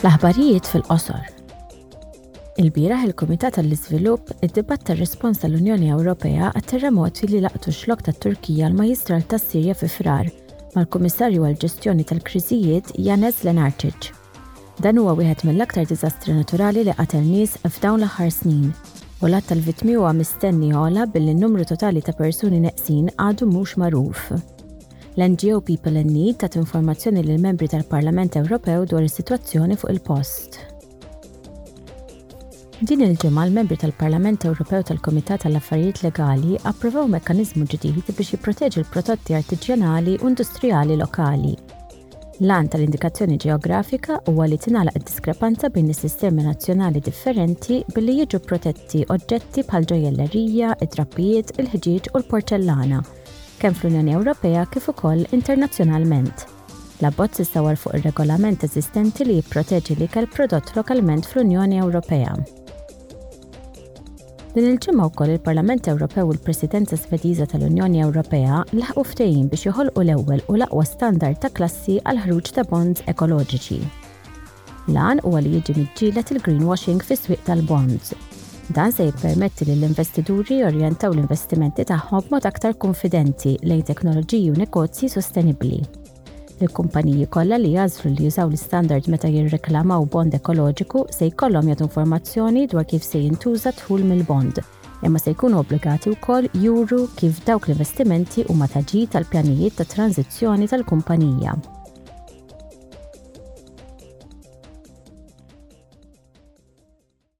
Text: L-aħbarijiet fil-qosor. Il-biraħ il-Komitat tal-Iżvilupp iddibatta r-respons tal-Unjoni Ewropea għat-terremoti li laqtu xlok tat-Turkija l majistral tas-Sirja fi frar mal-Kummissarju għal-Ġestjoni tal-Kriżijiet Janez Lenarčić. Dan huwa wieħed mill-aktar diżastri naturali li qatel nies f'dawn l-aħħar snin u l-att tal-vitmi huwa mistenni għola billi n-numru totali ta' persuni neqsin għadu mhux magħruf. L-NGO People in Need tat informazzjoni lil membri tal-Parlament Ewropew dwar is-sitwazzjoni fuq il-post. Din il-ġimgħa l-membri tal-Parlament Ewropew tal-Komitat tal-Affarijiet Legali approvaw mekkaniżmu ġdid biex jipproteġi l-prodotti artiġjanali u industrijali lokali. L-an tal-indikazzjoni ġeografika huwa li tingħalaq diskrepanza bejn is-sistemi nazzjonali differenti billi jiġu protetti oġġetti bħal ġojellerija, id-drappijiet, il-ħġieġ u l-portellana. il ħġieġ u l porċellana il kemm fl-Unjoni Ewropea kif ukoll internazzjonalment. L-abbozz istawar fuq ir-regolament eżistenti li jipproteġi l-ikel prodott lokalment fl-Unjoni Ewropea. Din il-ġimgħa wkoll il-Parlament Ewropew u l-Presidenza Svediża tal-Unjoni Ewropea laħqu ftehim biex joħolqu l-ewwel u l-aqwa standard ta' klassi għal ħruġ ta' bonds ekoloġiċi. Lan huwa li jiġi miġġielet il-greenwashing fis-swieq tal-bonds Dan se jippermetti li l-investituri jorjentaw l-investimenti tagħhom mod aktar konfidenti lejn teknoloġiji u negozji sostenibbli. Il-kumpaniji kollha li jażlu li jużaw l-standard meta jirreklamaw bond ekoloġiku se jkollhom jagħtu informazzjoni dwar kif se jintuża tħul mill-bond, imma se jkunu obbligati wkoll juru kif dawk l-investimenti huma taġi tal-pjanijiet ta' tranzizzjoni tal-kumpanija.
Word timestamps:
L-aħbarijiet 0.00 0.64
fil-qosor. 0.64 1.24
Il-biraħ 2.60 3.02
il-Komitat 3.10 3.58
tal-Iżvilupp 3.58 4.30
iddibatta 4.46 4.94
r-respons 4.96 5.42
tal-Unjoni 5.42 5.90
Ewropea 5.92 6.48
għat-terremoti 6.56 7.26
li 7.28 7.40
laqtu 7.44 7.72
xlok 7.74 8.06
tat-Turkija 8.06 8.70
l 8.70 8.78
majistral 8.78 9.26
tas-Sirja 9.28 9.74
fi 9.76 9.88
frar 9.92 10.30
mal-Kummissarju 10.76 11.44
għal-Ġestjoni 11.44 12.06
tal-Kriżijiet 12.08 12.94
Janez 13.06 13.42
Lenarčić. 13.44 14.08
Dan 14.80 15.00
huwa 15.02 15.12
wieħed 15.20 15.44
mill-aktar 15.50 15.88
diżastri 15.92 16.32
naturali 16.38 16.86
li 16.86 16.94
qatel 16.96 17.26
nies 17.28 17.58
f'dawn 17.68 18.00
l-aħħar 18.00 18.32
snin 18.38 18.70
u 19.20 19.28
l-att 19.28 19.52
tal-vitmi 19.52 19.98
huwa 20.00 20.14
mistenni 20.16 20.72
għola 20.80 21.04
billi 21.12 21.34
n-numru 21.36 21.68
totali 21.68 22.00
ta' 22.00 22.16
persuni 22.16 22.62
neqsin 22.64 23.12
għadu 23.18 23.50
mhux 23.52 23.76
magħruf. 23.84 24.32
L-NGO 25.16 25.60
People 25.62 25.96
in 25.98 26.10
Need 26.12 26.36
tat 26.40 26.54
informazzjoni 26.54 27.22
lil 27.26 27.40
membri 27.42 27.66
tal-Parlament 27.68 28.36
Ewropew 28.40 28.84
dwar 28.90 29.02
is-sitwazzjoni 29.08 29.74
fuq 29.80 29.90
il-post. 29.90 30.58
Din 32.86 33.02
il-ġimgħa 33.08 33.42
l-membri 33.48 33.76
tal-Parlament 33.82 34.46
Ewropew 34.52 34.84
tal-Komitat 34.86 35.42
tal-Affarijiet 35.48 36.04
Legali 36.06 36.54
approvaw 36.70 37.10
mekkaniżmu 37.16 37.66
ġdid 37.74 37.98
biex 38.12 38.36
jipproteġi 38.36 38.84
l-prodotti 38.84 39.34
artiġjanali 39.40 40.14
u 40.22 40.30
industrijali 40.30 40.96
lokali. 41.02 41.56
L-an 42.46 42.70
tal-indikazzjoni 42.72 43.40
ġeografika 43.42 44.22
huwa 44.30 44.46
li 44.48 44.62
tingħalaq 44.62 45.02
diskrepanza 45.10 45.74
bejn 45.74 45.90
is-sistemi 45.92 46.46
nazzjonali 46.46 47.02
differenti 47.10 47.82
billi 47.96 48.20
jiġu 48.22 48.40
protetti 48.46 49.02
oġġetti 49.12 49.66
bħal 49.68 49.90
ġojellerija, 49.92 50.72
id-drappijiet, 50.86 51.56
il-ħġieġ 51.58 52.14
u 52.14 52.14
l-portellana. 52.14 52.14
il 52.14 52.14
ħġieġ 52.14 52.14
u 52.14 52.20
l 52.20 52.30
porċellana 52.30 53.00
il 53.02 53.18
kemm 53.60 53.74
fl-Unjoni 53.76 54.12
Ewropea 54.16 54.62
kif 54.72 54.86
ukoll 54.88 55.26
internazzjonalment. 55.36 56.44
L-abbozz 57.00 57.40
istawar 57.44 57.76
fuq 57.76 57.98
ir-regolament 57.98 58.62
eżistenti 58.64 59.26
li 59.28 59.36
jipproteġi 59.36 59.98
l-ikel 59.98 60.28
prodott 60.32 60.72
lokalment 60.78 61.28
fl-Unjoni 61.28 61.80
Ewropea. 61.84 62.32
Din 64.54 64.66
il-ġimgħa 64.72 65.06
wkoll 65.12 65.34
il-Parlament 65.36 65.86
Ewropew 65.92 66.26
u 66.32 66.34
l-Presidenza 66.34 66.96
Svediża 66.98 67.46
tal-Unjoni 67.52 68.00
Ewropea 68.06 68.62
laħqu 68.74 69.04
ftehim 69.12 69.46
biex 69.52 69.68
joħolqu 69.68 70.02
l-ewwel 70.06 70.42
u 70.50 70.56
l-aqwa 70.58 70.86
standard 70.90 71.38
ta' 71.44 71.52
klassi 71.54 72.00
għal 72.02 72.18
ħruġ 72.24 72.50
ta' 72.56 72.66
bonds 72.72 73.04
ekoloġiċi. 73.12 73.80
Lan 74.96 75.20
huwa 75.22 75.44
li 75.44 75.54
jiġi 75.60 75.76
miġġielet 75.82 76.34
il-greenwashing 76.36 77.04
fis-swieq 77.06 77.44
tal-bonds 77.46 78.16
Dan 78.74 78.92
se 78.94 79.02
jippermetti 79.08 79.64
li 79.66 79.74
l-investituri 79.74 80.60
jorjentaw 80.60 81.10
l-investimenti 81.10 81.82
tagħhom 81.88 82.28
mod 82.30 82.44
aktar 82.46 82.76
konfidenti 82.78 83.56
lejn 83.66 83.80
teknoloġiji 83.88 84.52
u 84.52 84.58
negozji 84.60 85.08
sostenibbli. 85.10 85.80
Il-kumpaniji 86.60 87.26
kollha 87.34 87.58
li 87.58 87.72
jażlu 87.74 88.12
li 88.14 88.28
jużaw 88.28 88.46
l-standard 88.52 89.08
meta 89.10 89.30
jirreklamaw 89.32 90.06
bond 90.12 90.36
ekoloġiku 90.38 91.06
se 91.10 91.26
jkollhom 91.32 91.72
jagħtu 91.72 91.88
informazzjoni 91.88 92.68
dwar 92.70 92.86
kif 92.86 93.02
se 93.06 93.24
jintuża 93.24 93.74
tħul 93.80 94.06
mill-bond, 94.12 94.62
imma 95.02 95.18
se 95.18 95.34
jkunu 95.34 95.64
obbligati 95.64 96.14
wkoll 96.14 96.46
juru 96.66 97.08
kif 97.18 97.42
dawk 97.48 97.66
l-investimenti 97.66 98.46
huma 98.52 98.70
taġi 98.70 99.08
tal-pjanijiet 99.10 99.82
ta' 99.82 99.90
tranzizzjoni 99.96 100.70
tal-kumpanija. 100.70 101.58